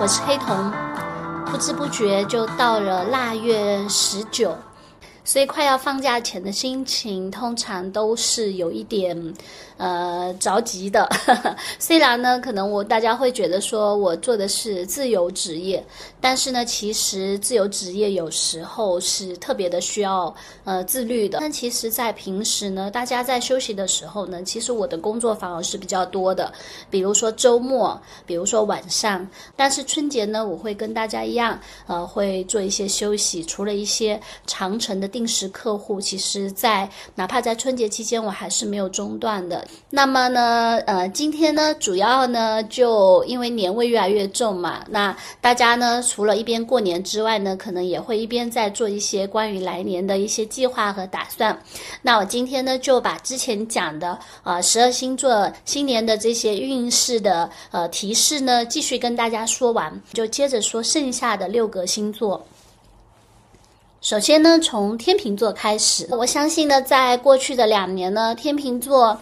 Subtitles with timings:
[0.00, 0.72] 我是黑瞳，
[1.44, 4.56] 不知不觉就到了腊月十九，
[5.24, 9.34] 所以快要放假前的心情，通常都是有一点。
[9.76, 11.08] 呃，着急的。
[11.78, 15.82] 虽然呢，可能我大家会觉得说我做的是自由职业，
[16.20, 20.34] 但是呢，其实自由职业有时候是特别的需要
[20.64, 21.38] 呃自律的。
[21.40, 26.52] 但其实，在平时呢，大家在休息的时候呢，其实我的工作反而是比较多的。
[26.90, 29.26] 比如说周末，比如说晚上。
[29.56, 33.42] 但是春节呢，我会跟大家一样，呃，会做一些休息。
[33.44, 39.66] 除了一些长程的定时客户，其实在哪怕在春节期间，我还是没有中断的。
[39.88, 51.56] 那么呢，呃，今天呢，主要呢，就因为年味越来越重嘛，那大家呢，除了一边过年之外呢，可能也会一边在做一些关于来年的一些计划和打算。
[52.02, 62.44] 那我今天呢，就把之前讲的呃十二星座新年的这些运势的呃提示呢，继续跟大家说完，就接着说剩下的六个星座。
[64.00, 69.20] 首先呢，从天秤座开始，我相信呢，在过去的两年呢，天秤座。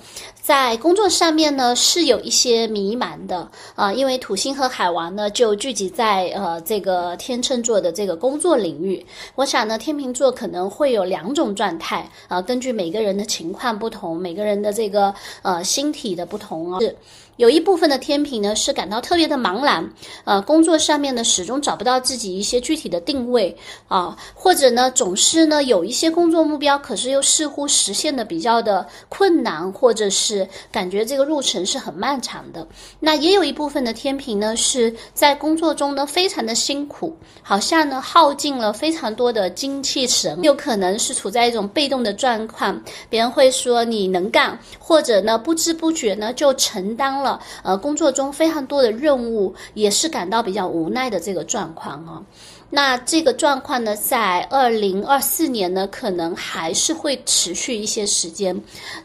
[0.48, 9.04] 在工作上面呢，是有一些迷茫的啊，因为土星和海王呢就聚集在呃这个天秤座的这个工作领域。
[9.34, 16.96] 我想呢，天秤座可能会有两种状态啊，根据每个人的情况不同，每个人的这个呃星体的不同啊，是
[17.36, 19.86] 有一部分的天平呢是感到特别的茫然，
[20.24, 23.54] 呃，工作上面呢始终找不到自己一些具体的定位
[23.86, 30.37] 啊，或者呢总是呢有一些工作目标，可是又似乎实现的比较的困难，或者是。
[30.70, 32.66] 感觉这个路程是很漫长的。
[33.00, 42.82] 那也有一部分的天平呢，是在工作中呢非常的辛苦，好像呢耗尽了非常多的精气神，有可能是处在一种被动的状况。
[43.08, 52.22] 别人会说你能干，或者呢不知不觉呢就承担了呃工作中非常多的任务，也是感到比较无奈的这个状况啊。
[52.70, 58.54] 那这个状况呢，在二零二四年呢，可能还是会持续一些时间。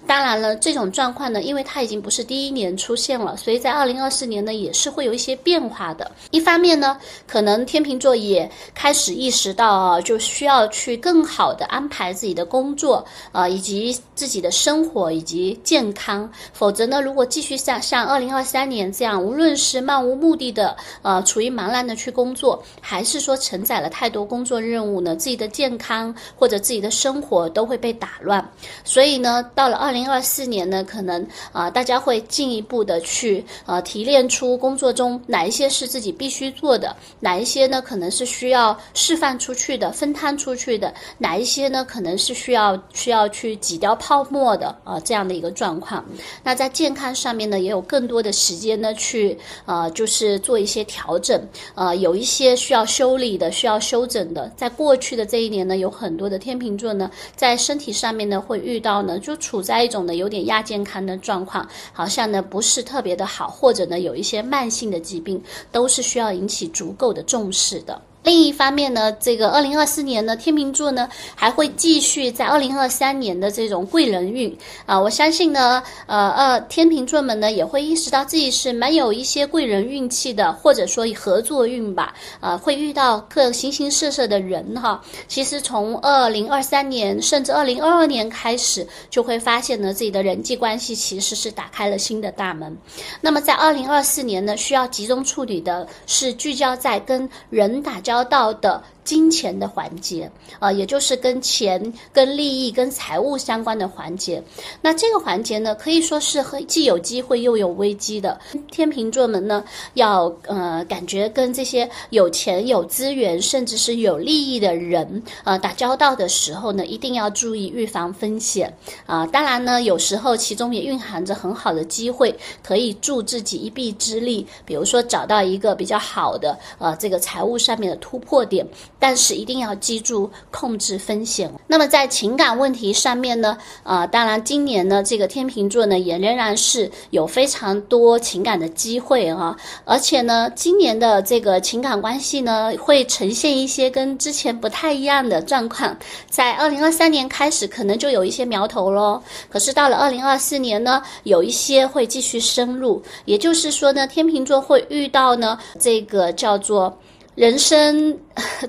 [0.06, 6.12] 当然了，这种状况呢，因为它已经不是第一年出现了，所以在二零二四年呢，也是会有一些变化的。
[6.32, 16.30] 一方面呢，可能天秤座也开始意识到啊，就需要去更好的安排自己的工作啊，以及自己的生活以及健康。
[16.52, 28.44] 否则呢，如果继续像像二零二三年这样，无论是漫无目的的呃，处于茫然的去工作，还是说承载了太多工作任务呢，自己的健康或者自己的生活都会被打乱。
[28.84, 46.04] 所以呢，到了二零二四年呢，可能啊，大家会进一步的去呃提炼出工作中哪一些是自己必须做的，哪一些呢可能是需要释放出去的、分摊出去的，哪一些呢可能是需要需要去挤掉泡沫的啊这样的一个状况。
[46.44, 49.38] 那在健康上面呢，也有更多的时间呢去
[49.68, 51.40] 呃就是做一些调整，
[51.76, 53.43] 呃有一些需要修理的。
[53.52, 68.02] 需要休整的，在过去的这一年呢，有很多的天秤座呢，在身体上面呢，会遇到呢，就处在一种呢有点亚健康的状况，好像呢不是特别的好，或者呢有一些慢性的疾病，都是需要引起足够的重视的。
[68.24, 85.02] 另一方面呢，这个二零二四年呢，天秤座呢还会继续在二零二三年的这种贵人运啊，我相信呢，呃呃，天秤座们呢也会意识到自己是蛮有一些贵人运气的，或者说合作运吧，啊，会遇到各形形色色的人哈。
[85.28, 92.78] 其实从二零二三年甚至二零二二年开始，就会发现呢，自己的人际关系其实是打开了新的大门。
[93.20, 98.13] 那么在二零二四年呢，需要集中处理的是聚焦在跟人打交。
[98.14, 98.84] 交到的。
[99.04, 104.42] 金钱的环节啊，也就是跟钱、跟利益、跟财务相关的环节。
[104.82, 108.40] 那这个环节呢，可以说是和既有机会又有危机的。
[108.72, 109.64] 天秤座们呢，
[109.96, 118.74] 要呃感觉跟这些有钱、有资源，甚至是有利益的人呃打交道的时候呢，一定要注意预防风险
[119.06, 119.26] 啊。
[119.28, 122.34] 当然呢，有时候其中也蕴含着很好的机会，
[122.64, 124.46] 可以助自己一臂之力。
[124.66, 128.66] 比如说找到一个比较好的呃这个财务上面的突破点。
[129.04, 131.52] 但是一定要记住控制风险。
[131.68, 139.54] 那么在情感问题上面呢，啊，当然今年呢，这个天秤座呢也仍然是有非常多情感的机会啊，
[139.84, 145.94] 而且呢，今年的这个情感关系呢会呈现一些跟之前不太一样的状况。
[146.30, 153.04] 在二零二三年开始可能就有一些苗头喽，可是到了二零二四年呢，有一些会继续深入。
[153.26, 156.98] 也就是说呢，天秤座会遇到呢这个叫做。
[157.36, 158.18] 人生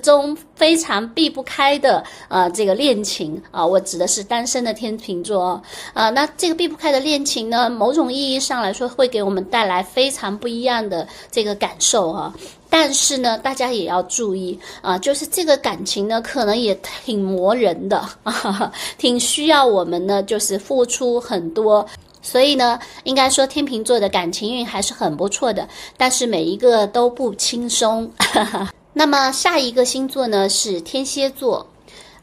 [0.01, 5.61] 中非常避不开的呃这个恋情啊，我指的是单身的天秤座
[5.93, 6.09] 啊。
[6.09, 12.33] 那这个避不开的恋情呢，某种意义上来说，会给我们带来非常不一样的这个感受啊。
[12.67, 16.73] 但是呢，大家也要注意啊，就是这个感情呢，可能也
[17.05, 21.85] 挺磨人的啊， 挺需要我们呢，就是付出很多。
[22.25, 28.11] 所以呢，应该说天秤座的感情运还是很不错的，但是每一个都不轻松。
[28.93, 31.67] 那么下一个星座呢是天蝎座，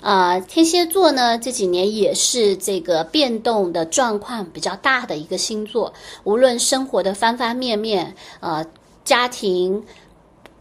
[0.00, 5.92] 啊，天蝎座呢这几年也是这个变动的状况比较大的一个星座，
[6.24, 8.66] 无论生活的方方面面，呃，
[9.04, 9.84] 家庭。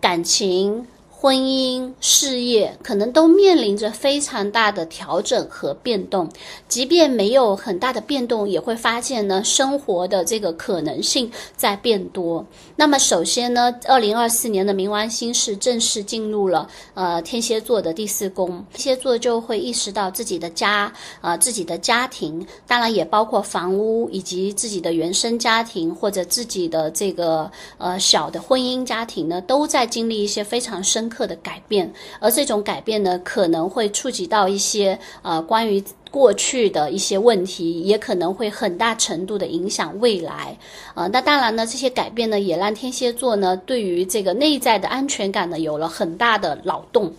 [0.01, 0.87] 感情。
[1.21, 6.27] 婚姻、事业可能都面临着非常大的调整和变动，
[6.67, 12.43] 即便没有很大的变动，也会发现呢，生活的这个可能性在变多。
[12.75, 31.10] 那么，首先呢，二零二四年的冥王星是正式进入了呃天蝎座的第四宫，天蝎座就会意识到自己的家啊，自己的家庭，当然也包括房屋以及自己的原生家庭或者自己的这个呃小的婚姻家庭呢，都在经历一些非常深。
[31.11, 40.57] 刻的改变，而这种改变呢，可能会触及到一些呃关于过去的一些问题，也可能会很大程度的影响未来。
[40.95, 47.13] 呃，那当然呢，这些改变呢，也让天蝎座呢对于这个内在的安全感呢有了很大的扰动。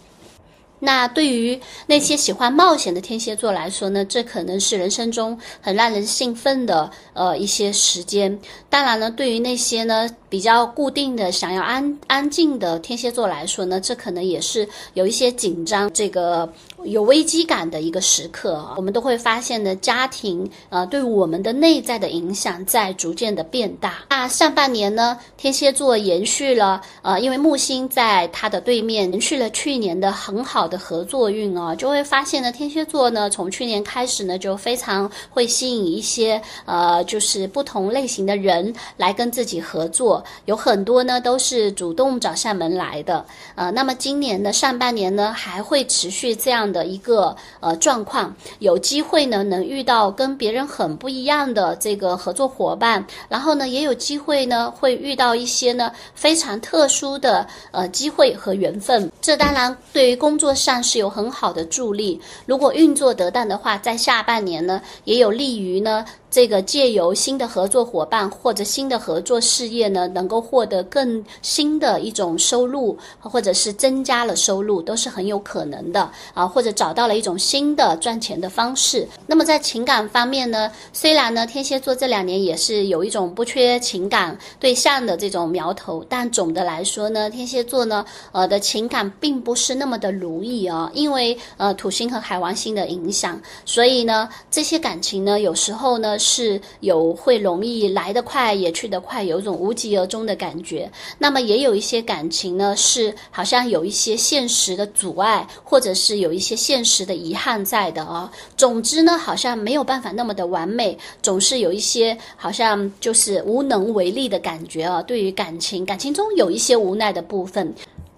[0.84, 8.36] 那对于那些喜欢冒险的天蝎座来说呢，这可能是人生中很让人兴奋的呃一些时间。
[8.68, 10.08] 当然呢，对于那些呢。
[10.32, 16.50] 比较固定的想要安安静的天蝎座来说呢，这可能也是有一些紧张、这个
[16.84, 18.72] 有危机感的一个时刻啊。
[18.78, 24.06] 我们都会发现呢，家庭呃对我们的内在的影响在逐渐的变大。
[24.08, 40.21] 那上半年呢，天蝎座延续了呃，因为木星在它的对面，延续了去年的很好的合作运啊，就会发现呢，天蝎座呢从去年开始呢就非常会吸引一些呃就是不同类型的人来跟自己合作。
[40.44, 43.24] 有很多呢都是主动找上门来的，
[43.54, 62.20] 呃，那么今年的上半年呢还会持续这样的一个呃状况，有机会呢能遇到跟别人很不一样的这个合作伙伴，然后呢也有机会呢会遇到一些呢非常特殊的呃机会和缘分，这当然对于工作上是有很好的助力。
[62.46, 66.04] 如果运作得当的话，在下半年呢也有利于呢。
[66.32, 76.46] 这个借由新的合作伙伴或者新的合作事业呢，能够获得更新的一种收入，或者是增加了收入，都是很有可能的啊。
[76.46, 79.06] 或者找到了一种新的赚钱的方式。
[79.26, 88.02] 那么在情感方面呢，虽然呢天蝎座这两年也是有一种不缺情感对象的这种苗头，但总的来说呢，天蝎座呢
[88.32, 96.18] 呃的情感并不是那么的如意啊，因为呃土星和海王星的影响，所以呢这些感情呢有时候呢。
[96.22, 100.90] 是有会容易来得快也去得快，有一种无疾而终的感觉。
[101.18, 108.30] 那么也有一些感情呢，是好像有一些现实的阻碍，或者是有一些现实的遗憾在的啊。
[108.56, 115.02] 总之呢，好像没有办法那么的完美，总是有一些好像就是无能为力的感觉啊。
[115.02, 117.74] 对于感情，感情中有一些无奈的部分。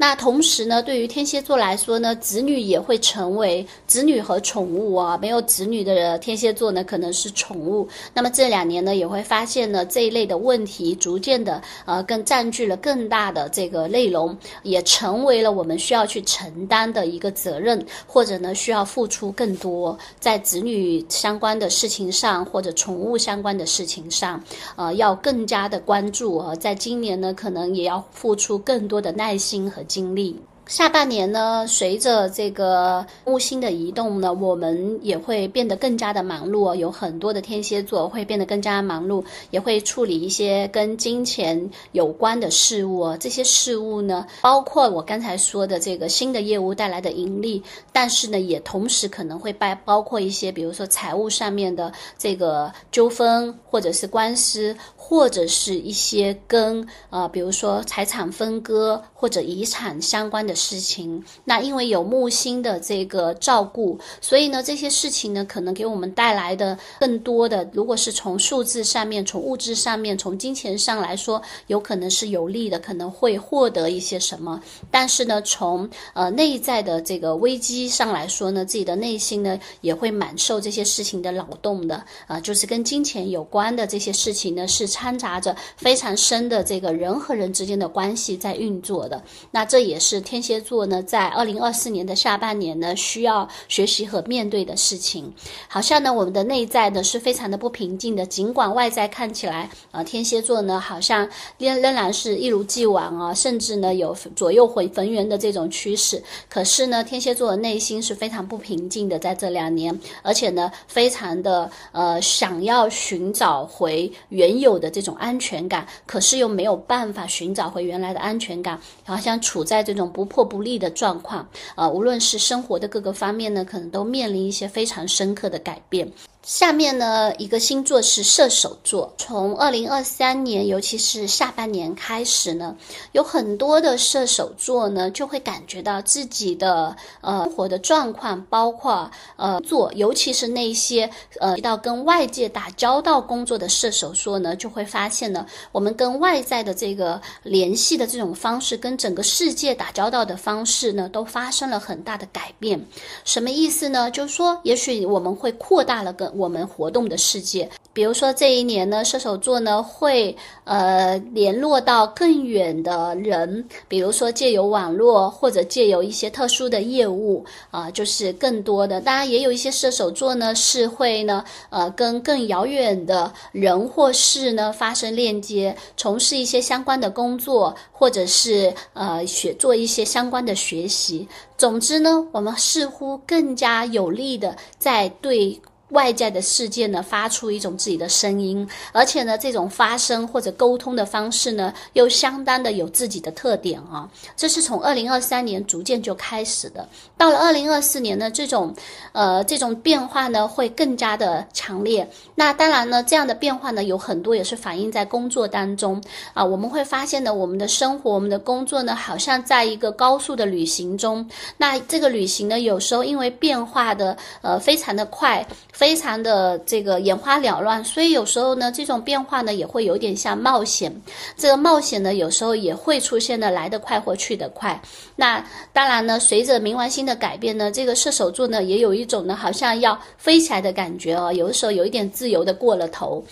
[0.06, 5.16] 那同时呢，对于天蝎座来说呢，子女也会成为子女和宠物啊。
[5.16, 7.88] 没有子女的天蝎座呢，可能是宠物。
[8.12, 24.44] 那么这两年呢，也会发现呢，这一类的问题逐渐的呃，更占据了更大的这个内容，也成为了我们需要去承担的一个责任，或者呢，需要付出更多在子女相关的事情上，或者宠物相关的事情上，
[24.76, 26.54] 呃，要更加的关注啊。
[26.54, 29.82] 在今年呢，可能也要付出更多的耐心和。
[29.94, 36.70] 经历下半年呢，随着这个木星的移动呢，我们也会变得更加的忙碌。
[36.70, 43.00] 哦有很多的天蝎座会变得更加忙碌，也会处理一些跟金钱有关的事物。
[43.00, 54.74] 哦这些事物呢，包括我刚才说的这个新的业务带来的盈利，但是呢，也同时可能会包包括一些，比如说财务上面的这个纠纷，或者是官司。
[55.06, 61.22] 或者是一些跟呃，比如说财产分割或者遗产相关的事情。
[61.44, 74.60] 那因为有木星的这个照顾，所以呢，这些事情呢，可能给我们带来的更多的，如果是从数字上面、从物质上面、从金钱上来说，有可能是有利的，可能会获得一些什么。
[74.90, 82.04] 但是呢，从呃内在的这个危机上来说呢，自己的内心呢，也会满受这些事情的扰动的。
[82.26, 89.22] 啊，就是跟金钱有关的这些事情呢，是掺杂着非常深的这个人和人之间的关系在运作的。
[89.50, 95.32] 那这也是天蝎座呢，在二零二四年的下半年呢，需要学习和面对的事情。
[95.68, 106.22] 好像呢，我们的内在呢是非常的不平静的，尽管外在看起来，呃，天蝎座呢好像仍仍然是一如既往啊，甚至呢有左右回逢源的这种趋势。
[106.50, 112.20] 可是呢，天蝎座的内心是非常不平静的，在这两年，而且呢，非常的呃。
[112.34, 121.48] 想要寻找回原有的这种安全感，可是又没有办法寻找回原来的安全感，好像处在这种不或不利的状况。
[121.76, 126.10] 呃，无论是生活的各个方面呢，可能都面临一些非常深刻的改变。
[126.44, 129.14] 下面呢，一个星座是射手座。
[129.16, 132.76] 从二零二三年，尤其是下半年开始呢，
[133.12, 141.08] 有很多的射手座呢，就会感觉到自己的呃生活的状况，包括呃做，尤其是那些
[141.40, 152.84] 呃到跟外界打交道工作的射手座呢，就会发现呢，我们跟外在的这个联系的这种方式，跟整个世界打交道的方式呢，都发生了很大的改变。
[153.24, 154.10] 什么意思呢？
[154.10, 169.00] 就是说，也许我们会扩大了跟我们活动的世界，比如说这一年呢，射手座呢会呃联络到更远的人，比如说借由网络或者借由一些特殊的业务啊，就是更多的。
[169.00, 181.26] 当然也有一些射手座呢是会呢呃跟更遥远的人或事呢发生链接，从事一些相关的工作，或者是呃学做一些相关的学习。
[181.56, 185.60] 总之呢，我们似乎更加有力的在对。
[185.94, 194.06] 外在的世界呢，发出一种自己的声音，而且呢，这种发声或者沟通的方式呢，又相当的有自己的特点啊。
[194.36, 196.86] 这是从二零二三年逐渐就开始的，
[197.16, 198.74] 到了二零二四年呢，这种，
[199.12, 202.08] 呃，这种变化呢，会更加的强烈。
[202.34, 206.02] 那当然呢，这样的变化呢，有很多也是反映在工作当中
[206.32, 206.44] 啊。
[206.44, 211.28] 我们会发现呢，我们的生活、我们的工作呢，好像在一个高速的旅行中。
[211.56, 215.46] 那这个旅行呢，有时候因为变化的呃非常的快。
[215.72, 221.02] 非常的这个眼花缭乱，所以有时候呢，这种变化呢也会有点像冒险。
[221.36, 224.80] 这个冒险呢，有时候也会出现的来得快或去得快。
[225.16, 233.24] 那当然呢，随着冥王星的改变呢，这个射手座呢也有一种呢好像要飞起来的感觉哦，有的时候有一点自由的过了头。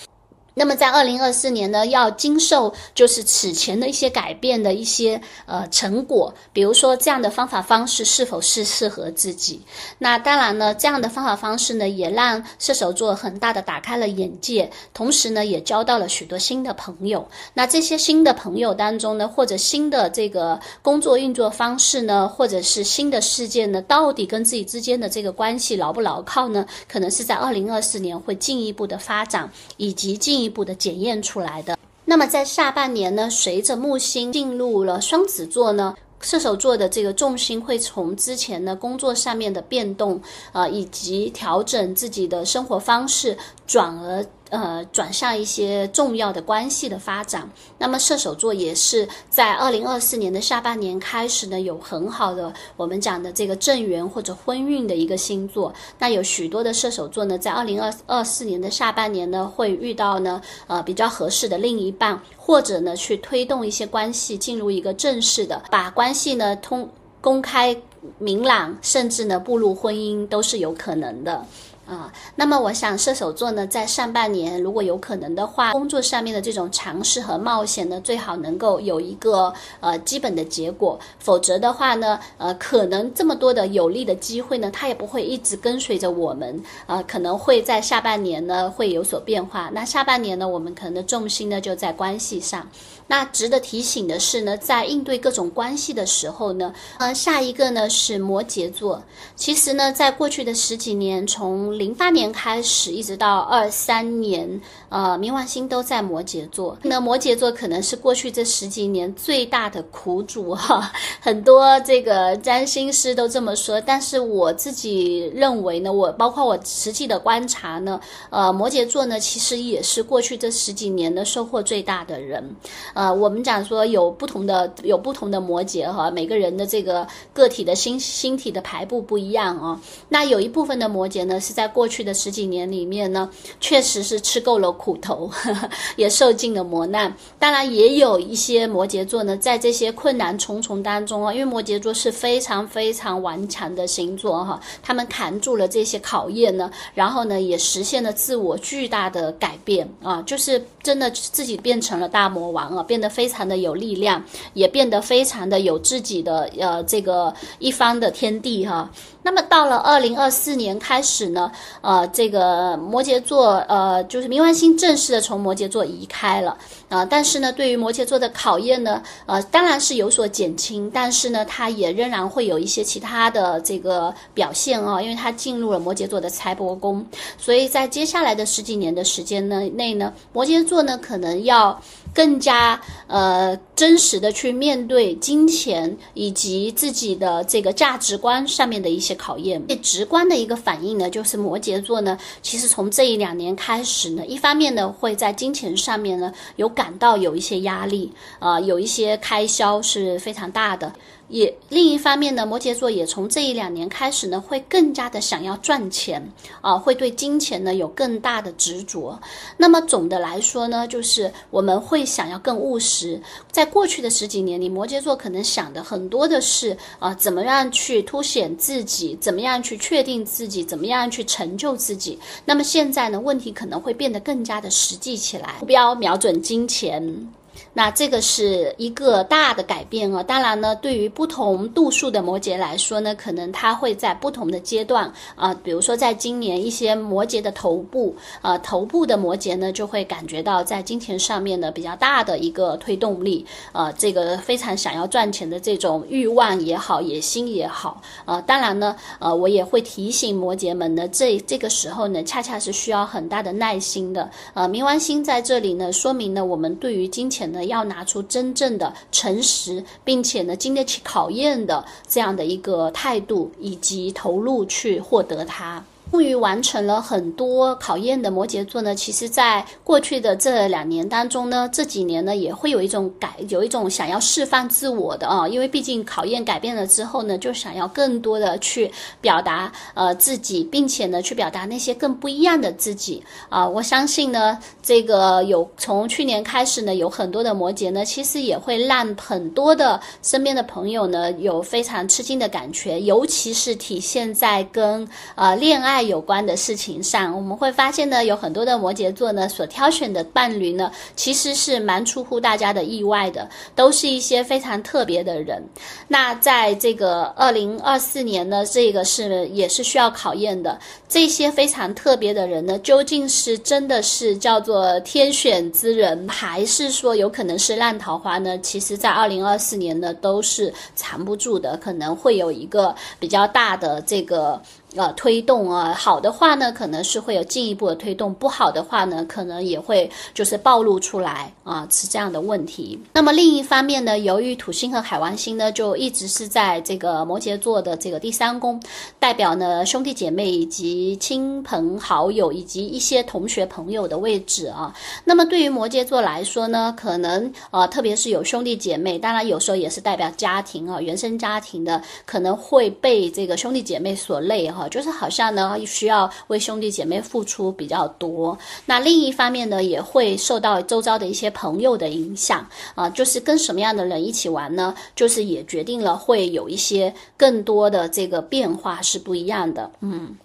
[0.55, 9.63] 那么在二零二四年呢，要经受就是此前的一些改变的一些呃成果，比如说这样的方法方式是否是适合自己？
[9.99, 17.27] 那当然呢，这样的方法方式呢，也让射手座很大的打开了眼界，同时呢，也交到了许多新的朋友。
[17.55, 26.67] 那这些新的朋友当中呢，或者新的这个工作运作方式呢，或者是新的事件呢，到底跟自己之间的这个关系牢不牢靠呢？
[26.87, 30.42] 可能是在二零二四年会进一步的发展，以及进。
[30.43, 31.79] 一步的检验出来的。
[32.05, 40.21] 那么在下半年呢，随着木星进入了双子座呢，射手座的这个重心会从之前的工作上面的变动
[40.53, 44.27] 啊，以及调整自己的生活方式，转而。
[44.53, 47.51] 呃，转向一些重要的关系的发展。
[47.79, 55.73] 那么射手座也是在二零二四年的下半年开始呢，有很好的我们讲的这个正缘或者婚运的一个星座。
[55.99, 66.87] 那有许多的射手座呢，在二零二二四年的下半年呢，会遇到呢呃比较合适的另一半，或者呢去推动一些关系进入一个正式的，把关系呢通
[67.23, 67.75] 公开
[68.19, 71.43] 明朗，甚至呢步入婚姻都是有可能的。
[71.85, 89.69] 啊，那么我想射手座呢，在上半年如果有可能的话，工作上面的这种尝试和冒险呢，最好能够有一个呃基本的结果，否则的话呢，呃，可能这么多的有利的机会呢，它也不会一直跟随着我们，呃，可能会在下半年呢会有所变化。
[89.75, 92.67] 那下半年呢，我们可能的重心呢就在关系上。
[93.09, 99.03] 那值得提醒的是呢，在应对各种关系的时候呢，呃，下一个呢是摩羯座。
[99.35, 106.77] 其实呢，在过去的十几年，从零八年开始一直到二三年，呃，冥王星都在摩羯座。
[106.83, 113.81] 那摩羯座可能是过去这十几年最大的苦主哈，很多这个占星师都这么说。
[113.81, 118.01] 但是我自己认为呢，我包括我实际的观察呢，
[118.31, 122.55] 呃，摩羯座呢其实也是过去这十几年的收获最大的人。
[122.95, 129.81] 呃，我们讲说有不同的有不同的摩羯哈，每个人的这个个体的星星体的排布不一样啊。
[130.09, 135.31] 那有一部分的摩羯呢，是在在过去的十几年里面呢，确实是吃够了苦头，
[135.95, 137.15] 也受尽了磨难。
[137.39, 154.21] 当然，也有一些摩羯座呢，在这些困难重重当中啊，因为摩羯座是非常非常顽强的星座哈，他们扛住了这些考验呢，然后呢，也实现了自我巨大的改变啊，就是真的自己变成了大魔王啊，变得非常的有力量，
[154.55, 158.91] 也变得非常的有自己的呃这个一方的天地哈。
[159.25, 166.57] 那么到了二零二四年开始呢，呃，这个摩羯座呃就是冥王星正式的从摩羯座移开了
[166.89, 177.05] 啊，但是呢，对于摩羯座的考验呢，呃，当然是有所减轻，但是呢，它也仍然会有一些其他的这个表现啊，因为它进入了摩羯座的财帛宫，
[177.39, 181.81] 所以在接下来的十几年的时间呢内呢，摩羯座呢可能要。
[182.15, 189.65] 更加呃真实的去面对金钱以及自己的这个价值观上面的一些考验。
[189.67, 200.93] 最直观的一个反应呢，就是摩羯座呢，其实从这一两年开始呢，一方面呢会在金钱上面呢有感到有一些压力啊，有一些开销是非常大的。
[201.33, 206.23] 也另一方面呢，摩羯座也从这一两年开始呢，会更加的想要赚钱
[206.61, 209.19] 啊，会对金钱呢有更大的执着。
[209.57, 213.19] 那么总的来说呢，就是我们会想要更务实。
[213.51, 222.19] 在过去的十几年里，摩羯座可能想的很多的是啊，怎么样去凸显自己，怎么样去确定自己，怎么样去成就自己。
[222.45, 227.33] 那么现在呢，问题可能会变得更加的实际起来，目标瞄准金钱。
[227.75, 230.23] 那这个是一个大的改变啊！
[230.23, 248.39] 当然呢，对于不同度数的摩羯来说呢，可能它会在不同的阶段啊，比如说在今年一些摩羯的头部啊，头部的摩羯呢，就会感觉到在金钱上面呢比较大的一个推动力啊，这个非常想要赚钱的这种欲望也好，野心也好啊。
[248.43, 254.31] 当然呢，呃，我也会提醒摩羯们呢，这这个时候呢，恰恰是需要很大的耐心的。
[254.53, 265.85] 呃，冥王星在这里呢，说明呢，我们对于金钱要拿出真正的诚实，并且呢经得起考验的这样的一个态度以及投入去获得它。
[266.13, 283.67] 终于完成了很多考验的摩羯座呢，其实，在过去的这两年当中呢，这几年呢，也会有一种改，有一种想要释放自我的啊，因为毕竟考验改变了之后呢，就想要更多的去表达呃自己，并且呢，去表达那些更不一样的自己啊。
[283.67, 296.02] 我相信呢，这个有从去年开始呢，有很多的摩羯呢，其实也会让很多的身边的朋友呢，有非常吃惊的感觉，尤其是体现在跟呃恋爱。
[296.03, 305.63] 有关的事情上，我们会发现呢，有很多的摩羯座呢所挑选的伴侣呢，其实是蛮出乎大家的意外的，都是一些非常特别的人。
[306.09, 310.79] 那在这个二零二四年呢，这个是也是需要考验的。
[311.09, 318.59] 这些非常特别的人呢，究竟是真的是叫做天选之人，还是说有可能是烂桃花呢？
[318.59, 324.61] 其实，在二零二四年呢，都是藏不住的，可能会有一个比较大的这个。
[324.95, 333.01] 呃，推动啊，好的话呢，可能是会有进一步的推动；不好的话呢，可能也会就是暴露出来啊，是这样的问题。
[333.15, 338.79] 那么另一方面呢，由于土星和海王星呢，就一直是在这个摩羯座的这个第三宫，
[339.19, 344.95] 代表呢兄弟姐妹以及亲朋好友以及一些同学朋友的位置啊。
[345.25, 354.82] 那么对于摩羯座来说呢，可能啊，特别是有兄弟姐妹，当然有时候也是代表家庭啊，原生家庭的，可能会被这个兄弟姐妹所累哈。
[354.89, 358.57] 就是好像呢，需要为兄弟姐妹付出比较多。
[358.87, 363.09] 那另一方面呢，也会受到周遭的一些朋友的影响啊。
[363.11, 364.95] 就是跟什么样的人一起玩呢？
[365.15, 369.91] 就是也决定了会有一些更多的这个变化是不一样的。
[370.01, 370.37] 嗯。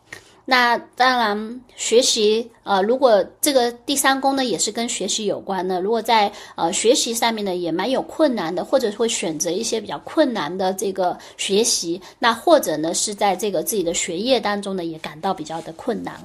[0.49, 16.15] 那当然，学习呃，如果这个第三宫呢也是跟学习有关的，如果在呃学习上面呢也蛮有困难的，或者会选择一些比较困难的这个学习，那或者呢是在这个自己的学业当中呢也感到比较的困难。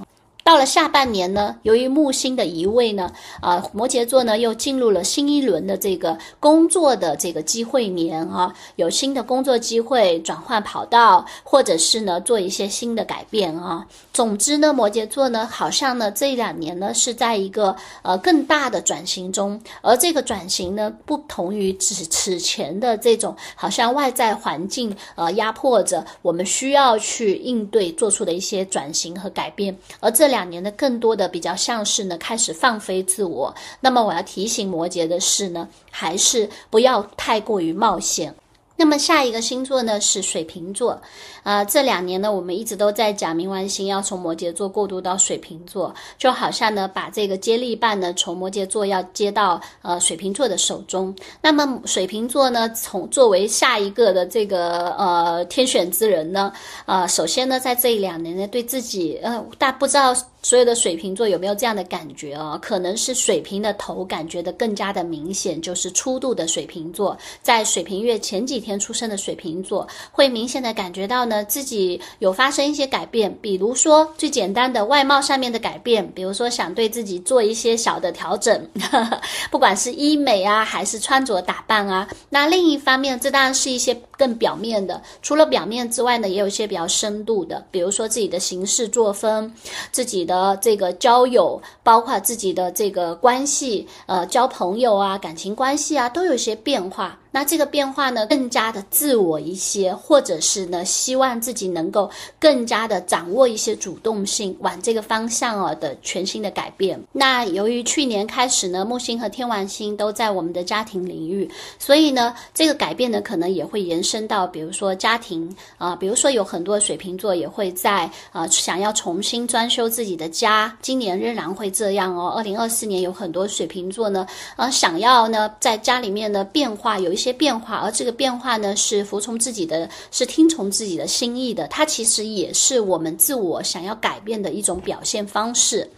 [0.45, 13.87] 到了下半年呢，由于木星的移位呢，啊，摩羯座呢又进入了新一轮的这个工作的这个机会年啊，有新的工作机会，转换跑道，或者是呢做一些新的改变啊。
[14.13, 30.32] 总之呢，摩羯座呢好像呢这两年呢是在一个呃更大的转型中，而这个转型呢不同于此此前的这种好像外在环境呃压迫着我们需要去应对做出的一些转型和改变，而这。
[30.33, 33.55] 两年的，更多的比较像是呢开始放飞自我。
[33.81, 38.35] 那么我要提醒摩羯的是呢，还是不要太过于冒险。
[38.77, 41.01] 那么下一个星座呢是水瓶座，
[41.43, 51.15] 啊，这两年呢我们一直都在讲冥王星要从摩羯座过渡到水瓶座，就好像呢把这个接力棒呢从摩羯座要接到呃水瓶座的手中。
[51.41, 56.53] 那么水瓶座呢从作为下一个的这个呃天选之人呢，
[56.87, 60.15] 呃，首先呢在这一两年呢对自己呃大不知道。
[60.43, 62.59] 所有的水瓶座有没有这样的感觉哦？
[62.61, 78.69] 可能是水瓶的头感觉的更加的明显，就是初度的水瓶座，在水瓶月前几天出生的水瓶座，会明显的感觉到呢自己有发生一些改变，比如说最简单的外貌上面的改变，比如说想对自己做一些小的调整，
[79.49, 82.09] 不管是医美啊，还是穿着打扮啊。
[82.29, 89.49] 那另一方面，这当然是一些更表面的，除了表面之外呢，也有一些比较深度的，比如说自己的行事作风，
[89.93, 90.32] 自己的。
[90.33, 97.19] 的这个交友，包括自己的这个关系，呃，交朋友啊，感情关系啊，都有些变化。
[97.33, 107.03] 那这个变化呢，更加的自我一些，或者是呢，希望自己能够更加的掌握一些主动性，往这个方向哦的全新的改变。
[107.11, 122.35] 那由于去年开始呢，木星和天王星都在我们的家庭领域，所以呢，这个改变呢，可能也会延伸到，比如说家庭啊，比如说有很多水瓶座也会在啊想要重新装修自己的家，今年仍然会这样哦。
[122.37, 127.33] 二零二四年有很多水瓶座呢，呃，想要呢在家里面的变化有一些些。
[127.33, 131.69] 些变化，而这个变化呢，是服从自己的，是听从自己的心意的。
[131.69, 135.89] 它其实也是我们自我想要改变的一种表现方式。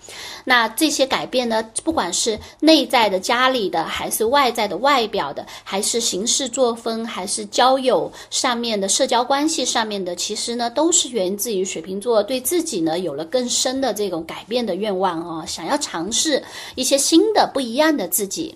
[0.45, 18.55] 那这些改变呢，不管是内在的家里的，还是外在的外表的，还是行事作风，还是交友上面的社交关系上面的，其实呢，都是源自于水瓶座对自己呢有了更深的这种改变的愿望哦，想要尝试一些新的不一样的自己。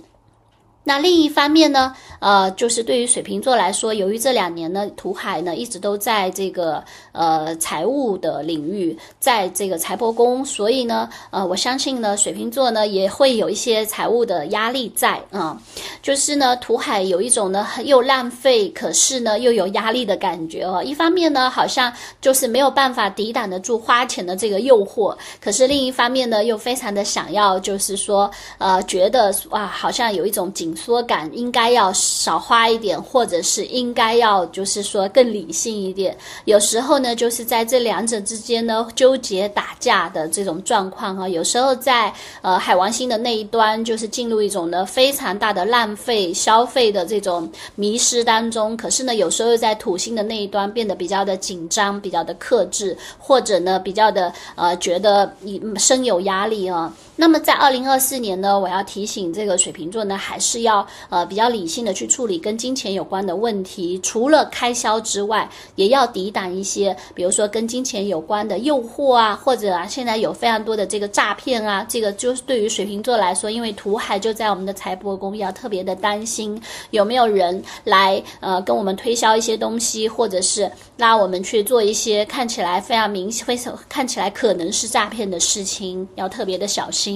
[0.89, 15.61] 那另一方面呢，呃，就是对于水瓶座来说，由于这两年呢，土海呢一直都在这个呃财务的领域，在这个财帛宫，所以呢，呃，我相信呢，水瓶座呢也会有一些财务的压力在啊。
[16.01, 20.83] 就是呢，土海有一种呢又浪费，可是呢又有压力的感觉哦。
[20.83, 30.75] 一方面呢，好像就是没有办法抵挡得住花钱的这个诱惑，可是另一方面呢，又非常的想要，就是说，呃，觉得哇，好像有一种紧。
[30.79, 36.17] 缩感应该要少花一点，或者是应该要就是说更理性一点。
[36.45, 41.29] 有时候呢，就是在这两者之间呢纠结打架的这种状况哈。
[41.29, 42.13] 有时候在
[42.43, 48.77] 呃海王星的那一端，就是进入一种呢非常大的浪费消费的这种迷失当中。
[48.77, 56.93] 可是呢，有时候又在土星的那一端变得比较的紧张，比较的克制，或者呢比较的呃觉得你深有压力啊。
[57.21, 63.99] 那么在二零二四年呢，我要提醒这个水瓶座呢，还是要呃比较理性的去处理跟金钱有关的问题。
[64.05, 87.08] 除了开销之外，也要抵挡一些，比如说跟金钱有关的诱惑啊，或者啊现在有非常多的这个诈骗啊，这个就是对于水瓶座来说，因为土海就在我们的财帛宫，要特别的担心有没有人来呃跟我们推销一些东西，或者是拉我们去做一些看起来非常明非常看起来可能是诈骗的事情，要特别的小心。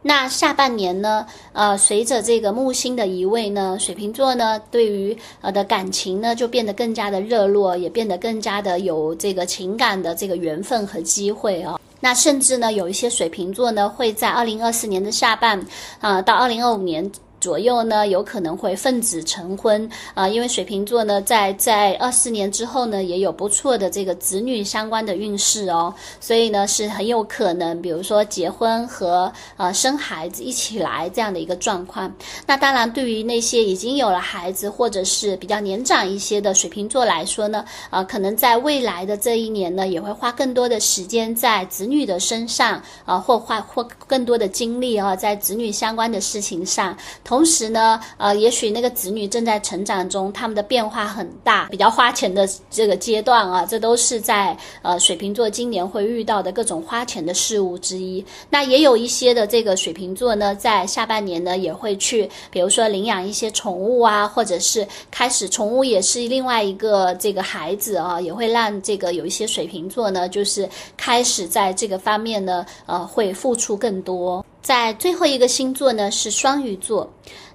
[0.00, 1.26] 那下半年呢？
[1.52, 11.78] 呃，随着这个木星的移位呢，水瓶座呢，对于呃的感情呢，就变得更加的热络，也变得更加的有这个情感的这个缘分和机会哦。
[12.00, 15.60] 那甚至呢，有一些水瓶座呢，会在二零二四年的下半，
[16.00, 17.10] 啊，到二零二五年。
[17.40, 32.12] 左右呢，有可能会奉子成婚啊，因为水瓶座呢，在在二四年之后呢，也有不错的这个子女相关的运势哦，所以呢，是很有可能，比如说结婚和呃生孩子一起来这样的一个状况。
[32.46, 46.96] 那当然，对于那些已经有了孩子或者是比较年长一些的水瓶座来说呢，呃，可能在未来的这一年呢，也会花更多的时间在子女的身上啊，或花或更多的精力啊，在子女相关的事情上。
[47.28, 58.24] 同时呢，呃，也许那个子女正在成长中，他们的变化很大，比较花钱的这个阶段啊，这都是在呃水瓶座今年会遇到的各种花钱的事物之一。
[58.48, 74.42] 那也有一些的这个水瓶座呢，在下半年呢，也会去，比如说领养一些宠物啊，或者是开始宠物也是另外一个这个孩子啊，也会让这个有一些水瓶座呢，就是开始在这个方面呢，呃，会付出更多。
[74.68, 77.10] 在最后一个星座呢是双鱼座，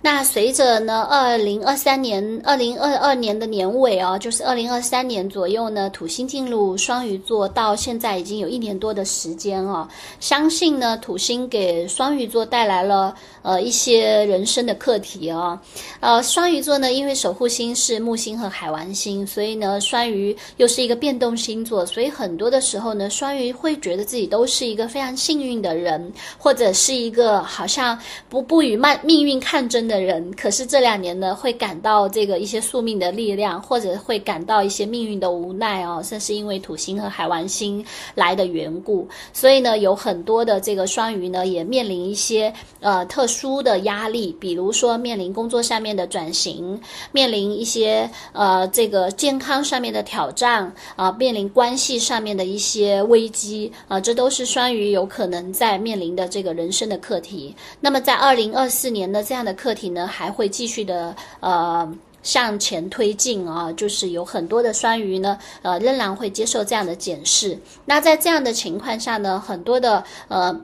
[0.06, 9.88] 那随着呢，二零二三年、二零二二年的年尾哦，就是二零二三年左右呢，土星进入双鱼座，到现在已经有一年多的时间哦。
[10.20, 15.58] 相信呢，土星给双鱼座带来了呃一些人生的课题哦。
[16.02, 29.93] 呃，双鱼座呢，因为守护星是木星和海王星，所以呢，双鱼又是一个变动星座，所以很多的时候呢，双鱼会觉得自己都是一个非常幸运的人，或者是一个好像不不与命命运抗争的。
[29.94, 57.56] 的人，可是这两年呢，会感到这个一些宿命的力量，或者会感到一些命运的无奈哦，这是因为土星和海王星来的缘故，所以呢，有很多的这个双鱼呢，也面临一些呃特殊的压力，比如说面临工作上面的转型，面临一些呃这个健康上面的挑战啊，面临关系上面的一些危机啊，这都是双鱼有可能在面临的这个人生的课题。
[57.80, 59.83] 那么在二零二四年的，这样的课题。
[59.90, 61.92] 呢还会继续的呃
[62.22, 67.58] 向前推进啊，就是有很多的双鱼呢呃仍然会接受这样的检视。
[67.86, 70.58] 那在这样的情况下呢，很多的呃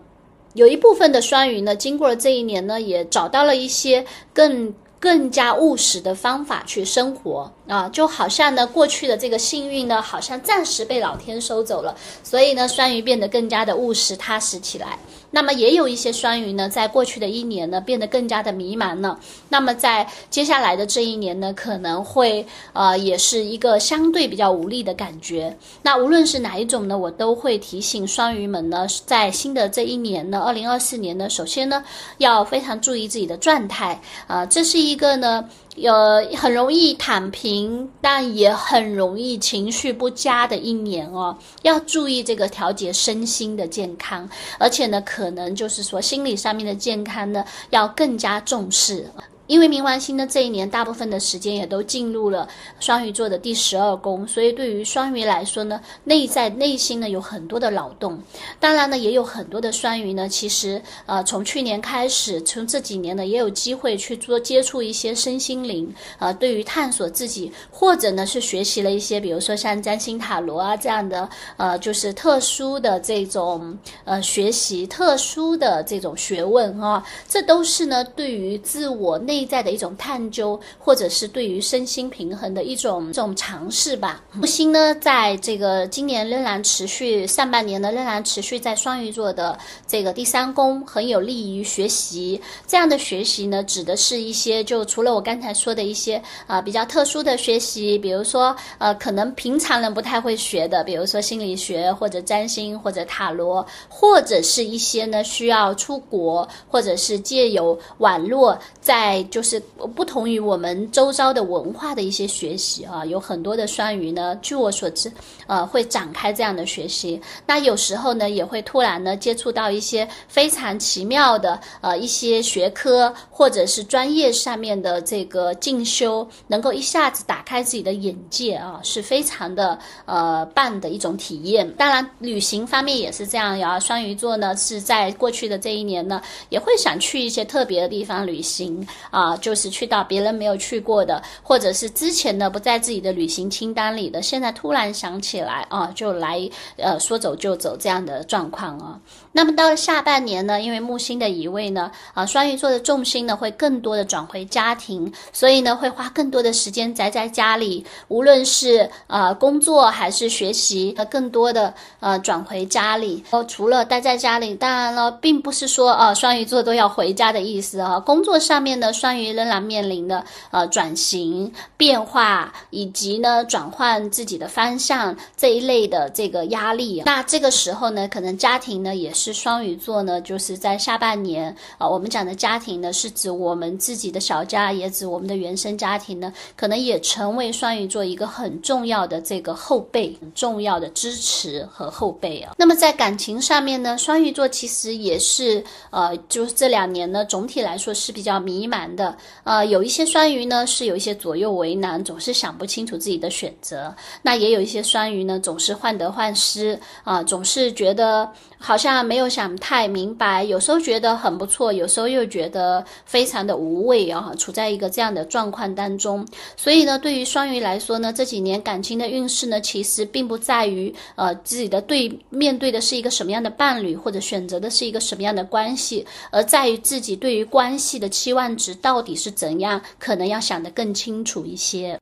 [0.54, 14.98] 有一部分的双鱼呢，经过了这一年呢，也找到了一些更更加务实的方法去生活啊，就好像呢过去的这个幸运呢，好像暂时被老天收走了，所以呢双鱼变得更加的务实踏实起来。
[15.32, 19.20] 那么也有一些双鱼呢，在过去的一年呢，变得更加的迷茫了。
[19.50, 25.56] 那么在接下来的这一年呢，可能会呃，也是一个相对比较无力的感觉。
[25.82, 31.84] 那无论是哪一种呢，我都会提醒双鱼们呢，在新的这一年呢，二零二四年呢，首先呢，
[32.18, 35.48] 要非常注意自己的状态啊，这是一个呢。
[35.80, 35.94] 有
[36.36, 49.10] 很容易躺平，但也很容易情绪不佳的一年哦，要注意这个调节身心的健康，而且呢，可能就是说心理上面的健康呢，要更加重视。
[49.50, 52.48] 因为冥王星的这一年，大部分的时间也都进入了
[52.80, 58.22] 双鱼座的第十二宫，所以对于双鱼来说呢，内在内心呢有很多的劳动。
[58.60, 79.39] 当然呢，也有很多的双鱼呢，其实呃，从去年开始，从这几年呢，也有机会去做接触一些身心灵，呃，对于探索自己，或者呢是学习了一些，比如说像占星塔罗啊这样的，呃，就是特殊的这种呃学习，特殊的这种学问啊，这都是呢对于自我内。
[79.40, 84.22] 内在的一种探究，或者是对于身心平衡的一种这种尝试吧。
[84.34, 92.42] 木星呢，在这个今年仍然持续，上半年呢仍然持续在双鱼座的这个第三宫，很有利于学习。
[92.68, 109.60] 这样的学习呢，指的是一些就除了我刚才说的一些啊比较特殊的学习，比如说呃可能平常人不太会学的，比如说心理学或者占星或者塔罗，或者是一些呢需要出国或者是借由网络在就是
[109.96, 115.12] 不同于我们周遭的文化的一些学习啊，有很多的双鱼呢，据我所知，
[115.48, 117.20] 呃，会展开这样的学习。
[117.46, 131.70] 那有时候呢，也会突然呢接触到一些非常奇妙的呃一些学科或者是专业上面的这个进修，能够一下子打开自己的眼界啊，是非常的呃棒的一种体验。
[131.74, 133.80] 当然，旅行方面也是这样呀。
[133.80, 139.19] 双鱼座呢是在过去的这一年呢，也会想去一些特别的地方旅行啊。
[139.20, 148.98] 啊，就是去到别人没有去过的，或者是之前呢不在自己的旅行清单里的，现在突然想起来啊，就来呃说走就走这样的状况啊。
[149.32, 163.24] 那么到了下半年呢，因为木星的移位呢，啊双鱼座的重心呢会更多的转回家庭，所以呢会花更多的时间宅在家里，无论是呃工作还是学习，呃更多的呃转回家里。
[163.30, 168.00] 哦，除了待在家里，当然了，并不是说啊双鱼座都要回家的意思啊。
[168.00, 177.04] 工作上面呢，双鱼仍然面临的呃转型变化，以及呢转换自己的方向这一类的这个压力。
[177.06, 179.40] 那这个时候呢，可能家庭呢也是。
[179.40, 192.56] 双鱼座呢，就是在下半年啊，我们讲的家庭呢，是指我们自己的小家，也指我们的原生家庭呢，可能也成为双鱼座一个很重要的这个后备，很重要的支持和后备啊。
[192.58, 199.16] 那么在感情上面呢，双鱼座其实也是呃，就是这两年呢，总体来说是比较迷茫的。
[199.46, 203.96] 呃，有一些双鱼呢是有一些左右为难，总是想不清楚自己的选择。
[204.22, 208.30] 那也有一些双鱼呢，总是患得患失啊，总是觉得。
[208.62, 216.24] 好像没有想太明白，有时候觉得很不错，有时候又觉得非常的无味啊，处在一个这样的状况当中。
[216.56, 232.00] 所以呢，对于双鱼来说呢，这几年感情的运势呢，其实并不在于呃自己的对面对的是一个什么样的伴侣，或者选择的是一个什么样的关系，而在于自己对于关系的期望值到底是怎样，可能要想得更清楚一些。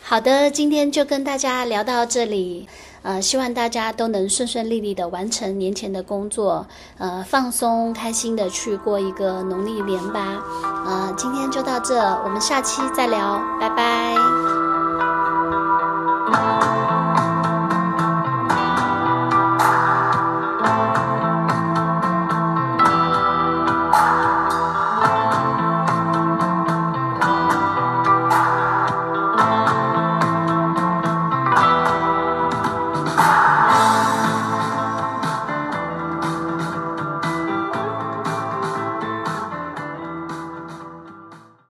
[0.00, 2.66] 好的，今天就跟大家聊到这里，
[3.02, 6.66] 呃，希望大家都能顺顺利利的完成年前的工作，
[6.98, 10.42] 呃，放松开心的去过一个农历年吧。
[10.86, 14.79] 呃，今天就到这，我们下期再聊，拜拜。